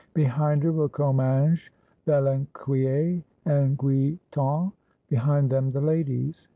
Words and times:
Behind 0.15 0.63
her 0.63 0.71
were 0.71 0.89
Comminges, 0.89 1.59
Villequier, 2.07 3.21
and 3.45 3.77
Guitant; 3.77 4.71
behind 5.09 5.51
them 5.51 5.71
the 5.71 5.79
ladies. 5.81 6.47